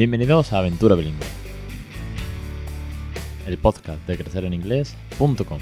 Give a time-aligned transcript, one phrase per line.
[0.00, 1.26] Bienvenidos a Aventura Bilingüe,
[3.46, 5.58] el podcast de crecereninglés.com.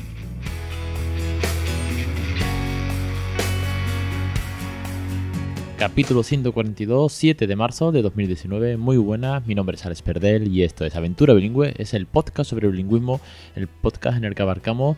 [5.77, 8.77] Capítulo 142, 7 de marzo de 2019.
[8.77, 11.75] Muy buenas, mi nombre es Alex Perdel y esto es Aventura Bilingüe.
[11.77, 13.21] Es el podcast sobre bilingüismo,
[13.57, 14.97] el podcast en el que abarcamos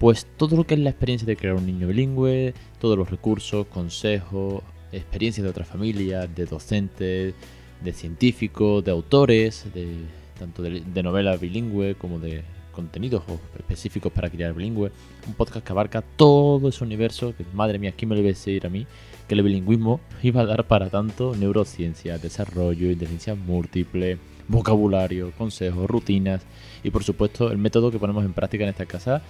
[0.00, 3.66] pues todo lo que es la experiencia de crear un niño bilingüe, todos los recursos,
[3.68, 4.62] consejos,
[4.92, 7.34] experiencias de otras familias, de docentes,
[7.82, 9.96] de científicos, de autores, de
[10.38, 12.42] tanto de, de novela bilingüe como de
[12.72, 13.22] contenidos
[13.58, 14.90] específicos para criar bilingüe.
[15.26, 18.32] Un podcast que abarca todo ese universo que, madre mía, ¿quién me lo iba a
[18.34, 18.86] decir a mí?
[19.28, 26.42] Que el bilingüismo iba a dar para tanto neurociencia, desarrollo, inteligencia múltiple, vocabulario, consejos, rutinas
[26.82, 29.22] y por supuesto el método que ponemos en práctica en esta casa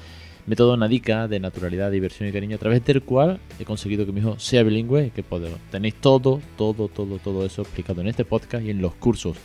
[0.47, 4.21] método Nadica de naturalidad, diversión y cariño, a través del cual he conseguido que mi
[4.21, 5.59] hijo sea bilingüe y que podemos.
[5.71, 9.37] Tenéis todo, todo, todo, todo eso explicado en este podcast y en los cursos.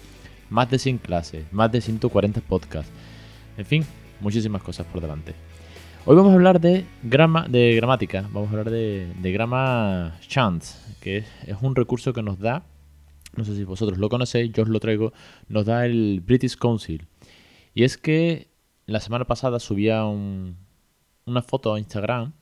[0.50, 2.92] Más de 100 clases, más de 140 podcasts.
[3.58, 3.83] En fin,
[4.19, 5.33] muchísimas cosas por delante.
[6.05, 11.25] Hoy vamos a hablar de, gramática, vamos a hablar de, de Grama Chance, que es,
[11.47, 12.64] es un recurso que nos da,
[13.36, 15.11] no sé si vosotros lo conocéis, yo os lo traigo,
[15.49, 17.08] nos da el British Council.
[17.73, 18.47] Y es que
[18.86, 20.58] la semana pasada subía un,
[21.25, 22.33] una foto a Instagram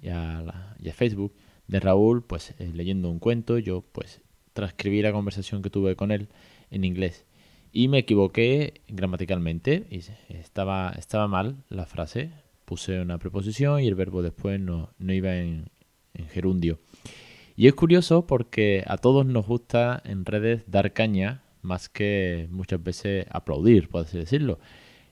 [0.00, 0.44] y a,
[0.92, 1.34] Facebook
[1.68, 3.58] de Raúl pues eh, leyendo un cuento.
[3.58, 4.20] Yo pues
[4.52, 6.28] transcribí la conversación que tuve con él
[6.70, 7.26] en inglés
[7.72, 10.00] y me equivoqué gramaticalmente y
[10.34, 12.30] estaba, estaba mal la frase.
[12.64, 15.70] Puse una preposición y el verbo después no, no iba en,
[16.14, 16.78] en gerundio.
[17.56, 22.82] Y es curioso porque a todos nos gusta en redes dar caña más que muchas
[22.82, 24.58] veces aplaudir, por así decirlo.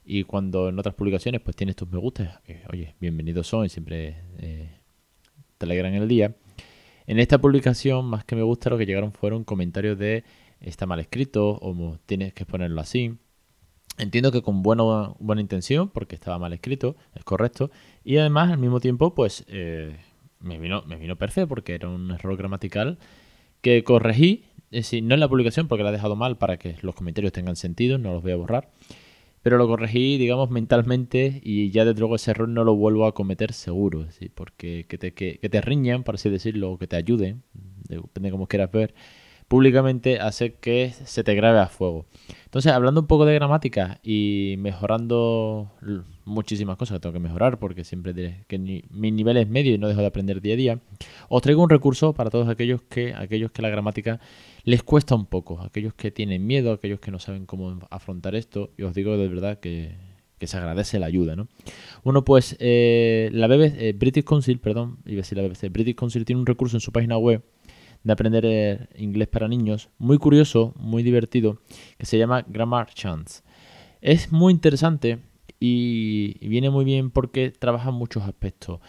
[0.05, 4.69] Y cuando en otras publicaciones pues tienes tus me gusta, oye, bienvenidos son, siempre eh,
[5.57, 6.35] te alegran el día.
[7.05, 10.23] En esta publicación, más que me gusta, lo que llegaron fueron comentarios de
[10.61, 13.17] está mal escrito o tienes que ponerlo así.
[13.97, 14.83] Entiendo que con buena,
[15.19, 17.69] buena intención, porque estaba mal escrito, es correcto.
[18.03, 19.97] Y además, al mismo tiempo, pues eh,
[20.39, 22.97] me, vino, me vino perfecto porque era un error gramatical
[23.61, 24.45] que corregí.
[24.71, 27.33] Es decir, no en la publicación porque la he dejado mal para que los comentarios
[27.33, 28.69] tengan sentido, no los voy a borrar
[29.41, 33.13] pero lo corregí, digamos, mentalmente y ya desde luego ese error no lo vuelvo a
[33.13, 34.05] cometer seguro,
[34.35, 37.43] porque que te, que, te riñan, por así decirlo, o que te ayuden,
[37.87, 38.93] depende de cómo quieras ver,
[39.49, 42.05] públicamente hace que se te grabe a fuego.
[42.45, 45.71] Entonces, hablando un poco de gramática y mejorando
[46.23, 49.79] muchísimas cosas que tengo que mejorar, porque siempre diré que mi nivel es medio y
[49.79, 50.79] no dejo de aprender día a día,
[51.29, 54.19] os traigo un recurso para todos aquellos que, aquellos que la gramática
[54.63, 58.69] les cuesta un poco, aquellos que tienen miedo, aquellos que no saben cómo afrontar esto,
[58.77, 59.95] y os digo de verdad que,
[60.41, 61.49] se agradece la ayuda, ¿no?
[62.03, 65.95] Uno, pues, eh, la BBC, eh, British Council, perdón, iba a decir la BBC, British
[65.95, 67.43] Council tiene un recurso en su página web
[68.03, 71.61] de aprender eh, inglés para niños, muy curioso, muy divertido,
[71.97, 73.43] que se llama Grammar Chance.
[74.01, 75.19] Es muy interesante
[75.59, 78.79] y, viene muy bien porque trabaja muchos aspectos.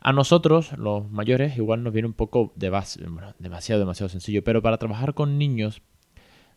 [0.00, 3.00] A nosotros, los mayores, igual nos viene un poco de base,
[3.38, 5.82] demasiado, demasiado sencillo, pero para trabajar con niños,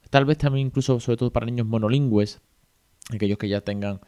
[0.09, 2.41] tal vez también incluso, sobre todo para niños monolingües,
[3.13, 3.99] aquellos que ya tengan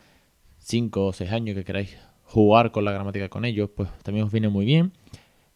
[0.59, 4.31] 5 o 6 años que queráis jugar con la gramática con ellos, pues también os
[4.31, 4.93] viene muy bien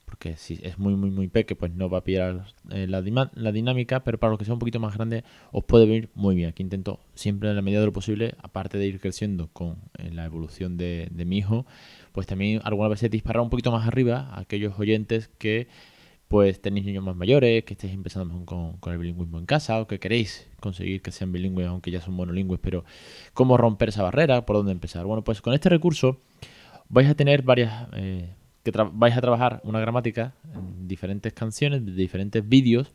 [0.10, 4.04] porque si es muy, muy, muy peque, pues no va a pillar eh, la, dinámica,
[4.04, 6.50] pero para los que sea un poquito más grande, os puede venir muy bien.
[6.50, 10.10] Aquí intento siempre en la medida de lo posible, aparte de ir creciendo con eh,
[10.12, 11.68] la evolución de, de, mi hijo,
[12.12, 15.68] pues también algunas veces disparar un poquito más arriba a aquellos oyentes que
[16.28, 19.86] pues tenéis niños más mayores, que estéis empezando con, con, el bilingüismo en casa o
[19.86, 22.84] que queréis conseguir que sean bilingües aunque ya son monolingües, pero
[23.34, 25.06] cómo romper esa barrera, por dónde empezar.
[25.06, 26.20] Bueno, pues con este recurso
[26.88, 27.88] vais a tener varias...
[27.94, 28.34] Eh,
[28.94, 32.94] vais a trabajar una gramática en diferentes canciones, de diferentes vídeos.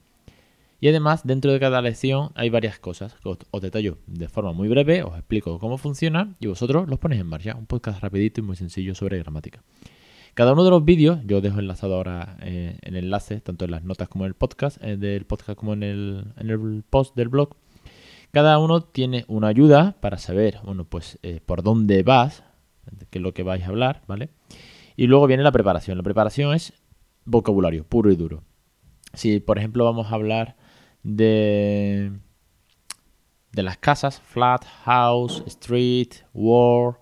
[0.80, 4.68] Y además, dentro de cada lección hay varias cosas que os, detallo de forma muy
[4.68, 7.54] breve, os explico cómo funciona y vosotros los ponéis en marcha.
[7.56, 9.62] Un podcast rapidito y muy sencillo sobre gramática.
[10.34, 13.84] Cada uno de los vídeos, yo dejo enlazado ahora eh, el enlace, tanto en las
[13.84, 17.28] notas como en el podcast, eh, del podcast como en el, en el post del
[17.28, 17.56] blog.
[18.32, 22.42] Cada uno tiene una ayuda para saber, bueno, pues eh, por dónde vas,
[23.10, 24.30] qué es lo que vais a hablar, ¿vale?
[24.96, 25.96] Y luego viene la preparación.
[25.96, 26.72] La preparación es
[27.24, 28.42] vocabulario, puro y duro.
[29.12, 30.56] Si, por ejemplo, vamos a hablar
[31.02, 32.12] de,
[33.52, 36.98] de las casas, flat, house, street, war,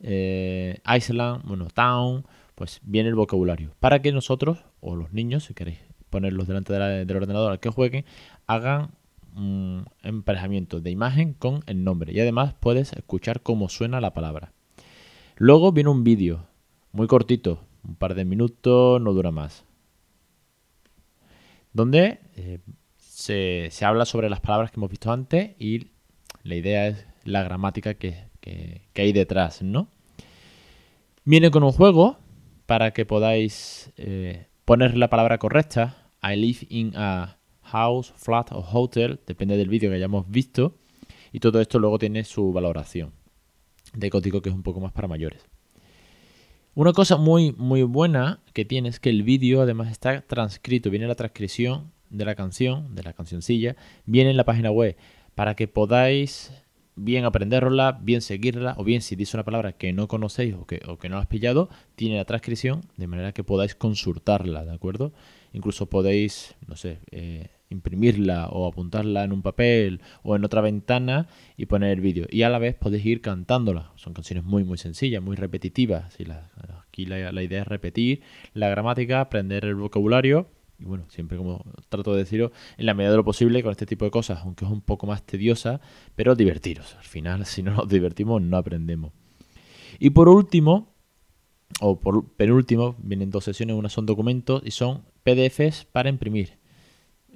[0.00, 3.72] eh, island, bueno, town, pues viene el vocabulario.
[3.80, 5.78] Para que nosotros, o los niños, si queréis
[6.10, 8.04] ponerlos delante del ordenador al que jueguen,
[8.46, 8.92] hagan
[9.34, 12.12] un emparejamiento de imagen con el nombre.
[12.12, 14.52] Y además puedes escuchar cómo suena la palabra.
[15.36, 16.46] Luego viene un vídeo
[16.96, 19.64] muy cortito, un par de minutos, no dura más.
[21.72, 22.58] Donde eh,
[22.96, 25.88] se, habla sobre las palabras que hemos visto antes y
[26.42, 28.26] la idea es la gramática que,
[28.94, 29.88] hay detrás, ¿no?
[31.24, 32.18] Viene con un juego
[32.64, 36.10] para que podáis eh, poner la palabra correcta.
[36.22, 40.78] I live in a house, flat o hotel, depende del vídeo que hayamos visto.
[41.32, 43.12] Y todo esto luego tiene su valoración
[43.92, 45.55] de código que es un poco más para mayores.
[46.76, 51.06] Una cosa muy, muy buena que tiene es que el vídeo además está transcrito, viene
[51.06, 54.94] la transcripción de la canción, de la cancioncilla, viene en la página web
[55.34, 56.52] para que podáis
[56.94, 60.82] bien aprenderla, bien seguirla, o bien si dice una palabra que no conocéis o que,
[60.86, 65.14] o que no has pillado, tiene la transcripción de manera que podáis consultarla, ¿de acuerdo?
[65.54, 71.28] Incluso podéis, no sé, eh, imprimirla o apuntarla en un papel o en otra ventana
[71.56, 72.26] y poner el vídeo.
[72.30, 73.92] Y a la vez podéis ir cantándola.
[73.96, 76.16] Son canciones muy, muy sencillas, muy repetitivas.
[76.88, 78.22] aquí la, la idea es repetir
[78.54, 80.48] la gramática, aprender el vocabulario
[80.78, 83.86] y bueno, siempre como trato de deciros, en la medida de lo posible con este
[83.86, 85.80] tipo de cosas, aunque es un poco más tediosa,
[86.14, 86.96] pero divertiros.
[86.96, 89.12] Al final, si no nos divertimos, no aprendemos.
[89.98, 90.94] Y por último,
[91.80, 96.58] o por penúltimo, vienen dos sesiones, una son documentos y son PDFs para imprimir.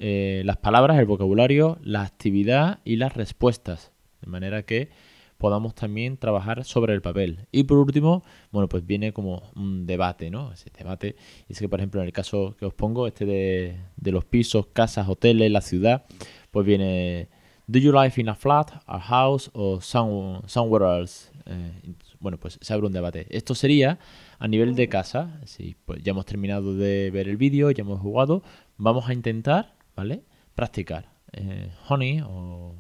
[0.03, 3.93] Eh, las palabras, el vocabulario, la actividad y las respuestas.
[4.23, 4.89] De manera que
[5.37, 7.47] podamos también trabajar sobre el papel.
[7.53, 10.53] Y por último, bueno, pues viene como un debate, ¿no?
[10.55, 11.17] Ese debate.
[11.51, 15.07] Es que, por ejemplo, en el caso que os pongo, este de, los pisos, casas,
[15.07, 16.07] hoteles, la ciudad,
[16.51, 17.29] pues viene
[17.67, 21.31] Do you live in a flat, a house o somewhere else?
[21.45, 23.27] Eh, bueno, pues se abre un debate.
[23.29, 23.99] Esto sería
[24.39, 25.41] a nivel de casa.
[25.45, 28.43] Si pues ya hemos terminado de ver el vídeo, ya hemos jugado,
[28.79, 30.25] vamos a intentar, ¿vale?
[30.55, 31.05] Practicar.
[31.33, 32.75] Eh, honey o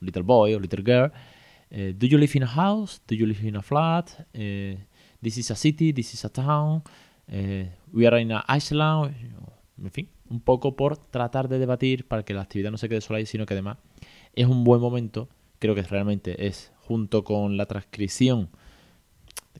[0.00, 1.12] little boy o little girl
[1.68, 3.00] Uh, do you live in a house?
[3.06, 4.08] Do you live in a flat?
[4.32, 4.76] Uh,
[5.20, 6.82] this is a city, this is a town.
[7.92, 9.14] We are in a Iceland.
[9.82, 13.00] En fin, un poco por tratar de debatir para que la actividad no se quede
[13.00, 13.78] sola ahí, sino que además
[14.32, 15.28] es un buen momento.
[15.58, 18.48] Creo que realmente es junto con la transcripción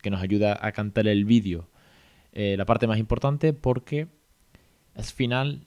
[0.00, 1.68] que nos ayuda a cantar el vídeo
[2.32, 4.06] la parte más importante porque
[4.94, 5.66] al final.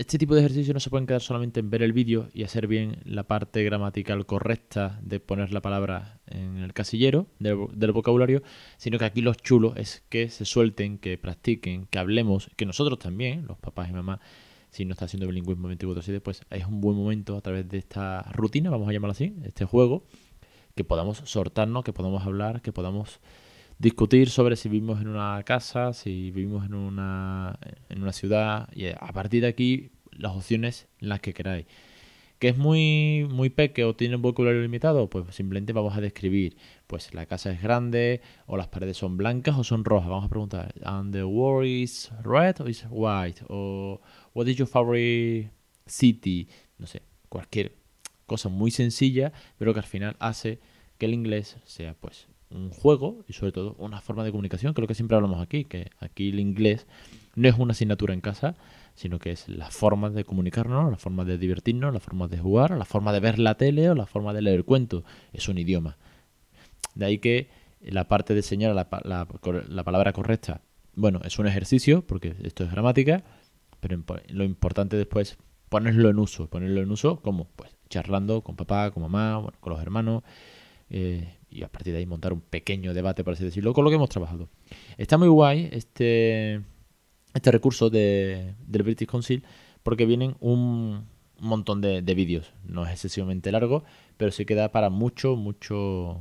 [0.00, 2.66] Este tipo de ejercicios no se pueden quedar solamente en ver el vídeo y hacer
[2.66, 8.42] bien la parte gramatical correcta de poner la palabra en el casillero del, vocabulario,
[8.78, 12.98] sino que aquí los chulos es que se suelten, que practiquen, que hablemos, que nosotros
[12.98, 14.20] también, los papás y mamás,
[14.70, 18.22] si no está haciendo bilingüismo 24-7, pues es un buen momento a través de esta
[18.32, 20.06] rutina, vamos a llamarlo así, este juego,
[20.74, 23.20] que podamos sortarnos, que podamos hablar, que podamos
[23.80, 28.88] discutir sobre si vivimos en una casa, si vivimos en una, en una ciudad y
[28.88, 31.66] a partir de aquí las opciones las que queráis.
[32.38, 35.08] ¿Que es muy, muy peque o tiene un vocabulario limitado?
[35.10, 36.56] Pues simplemente vamos a describir,
[36.86, 40.08] pues la casa es grande o las paredes son blancas o son rojas.
[40.08, 43.42] Vamos a preguntar, ¿and the wall is red or is white?
[43.48, 44.00] O
[44.34, 45.50] what is your favorite
[45.86, 46.48] city?
[46.78, 47.76] No sé, cualquier
[48.26, 50.60] cosa muy sencilla, pero que al final hace
[50.98, 54.80] que el inglés sea pues un juego y sobre todo una forma de comunicación, que
[54.80, 56.86] lo que siempre hablamos aquí, que aquí el inglés
[57.34, 58.56] no es una asignatura en casa,
[58.94, 62.72] sino que es la forma de comunicarnos, la forma de divertirnos, la forma de jugar,
[62.72, 65.04] la forma de ver la tele o la forma de leer cuentos.
[65.32, 65.96] Es un idioma.
[66.94, 67.48] De ahí que
[67.80, 70.62] la parte de enseñar la, la palabra correcta,
[70.94, 73.22] bueno, es un ejercicio, porque esto es gramática,
[73.80, 76.48] pero lo importante después es ponerlo en uso.
[76.48, 80.22] Ponerlo en uso como, pues, charlando con papá, con mamá, con los hermanos.
[80.90, 83.90] Eh, y a partir de ahí montar un pequeño debate, por así decirlo, con lo
[83.90, 84.48] que hemos trabajado.
[84.98, 86.60] Está muy guay este,
[87.34, 89.44] este recurso de, del British Council
[89.82, 91.06] porque vienen un
[91.40, 92.52] montón de, vídeos.
[92.64, 93.84] No es excesivamente largo,
[94.16, 96.20] pero sí queda para mucho, mucho,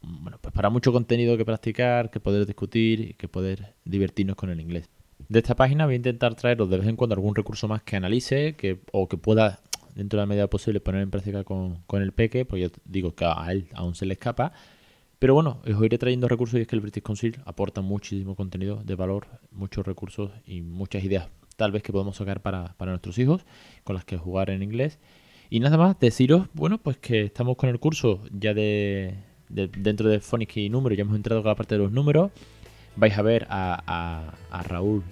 [0.00, 4.50] bueno, pues para mucho contenido que practicar, que poder discutir y que poder divertirnos con
[4.50, 4.88] el inglés.
[5.28, 7.96] De esta página voy a intentar traeros de vez en cuando algún recurso más que
[7.96, 9.60] analice que, o que pueda
[9.94, 13.24] dentro de la medida posible poner en práctica con, el peque, pues yo digo que
[13.24, 14.52] a él aún se le escapa.
[15.18, 18.82] Pero bueno, os iré trayendo recursos y es que el British Council aporta muchísimo contenido
[18.84, 23.46] de valor, muchos recursos y muchas ideas tal vez que podemos sacar para, nuestros hijos
[23.84, 24.98] con las que jugar en inglés.
[25.50, 29.14] Y nada más, deciros, bueno, pues que estamos con el curso ya de,
[29.48, 32.32] dentro de Phonics y números, ya hemos entrado con la parte de los números.
[32.96, 35.02] Vais a ver a, a Raúl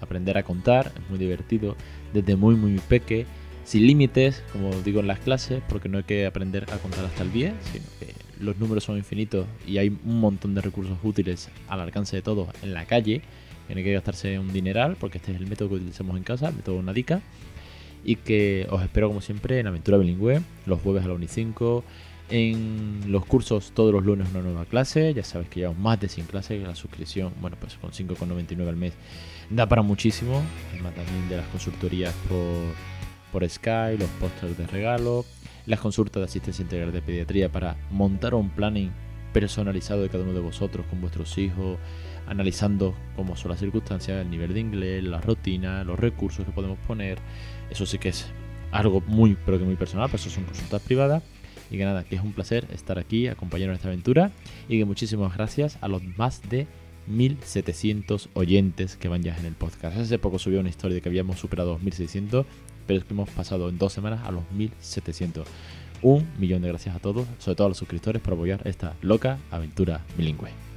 [0.00, 1.76] aprender a contar, es muy divertido,
[2.12, 3.26] desde muy muy peque
[3.64, 7.22] sin límites, como digo en las clases, porque no hay que aprender a contar hasta
[7.22, 11.50] el 10, sino que los números son infinitos y hay un montón de recursos útiles
[11.68, 13.22] al alcance de todos en la calle.
[13.68, 16.24] Que no hay que gastarse un dineral, porque este es el método que utilizamos en
[16.24, 17.20] casa, el método Nadica.
[18.04, 21.84] Y que os espero, como siempre, en Aventura Bilingüe, los jueves a la Unicinco.
[22.30, 26.08] En los cursos todos los lunes una nueva clase, ya sabes que llevamos más de
[26.08, 28.92] 100 clases, la suscripción, bueno, pues con 5,99 al mes
[29.50, 30.40] da para muchísimo,
[30.72, 32.38] además también de las consultorías por
[33.32, 35.24] por Sky, los pósters de regalo,
[35.66, 38.90] las consultas de asistencia integral de pediatría para montar un planning
[39.32, 41.78] personalizado de cada uno de vosotros con vuestros hijos,
[42.26, 46.78] analizando cómo son las circunstancias, el nivel de inglés, la rutina, los recursos que podemos
[46.86, 47.18] poner.
[47.70, 48.26] Eso sí que es
[48.72, 51.22] algo muy, pero que muy personal, pero eso son consultas privadas.
[51.70, 54.32] Y que nada, que es un placer estar aquí, acompañarnos en esta aventura.
[54.68, 56.66] Y que muchísimas gracias a los más de
[57.06, 59.96] 1700 oyentes que van ya en el podcast.
[59.96, 62.46] Hace poco subió una historia de que habíamos superado los 1600,
[62.86, 65.46] pero es que hemos pasado en dos semanas a los 1700.
[66.02, 69.38] Un millón de gracias a todos, sobre todo a los suscriptores, por apoyar esta loca
[69.50, 70.69] aventura bilingüe.